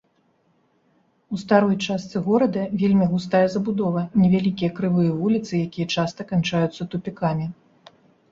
У 1.35 1.37
старой 1.41 1.75
частцы 1.87 2.21
горада 2.27 2.63
вельмі 2.83 3.05
густая 3.11 3.43
забудова, 3.57 4.01
невялікія 4.23 4.69
крывыя 4.79 5.11
вуліцы, 5.19 5.53
якія 5.69 5.87
часта 5.99 6.21
канчаюцца 6.35 6.89
тупікамі. 6.95 7.45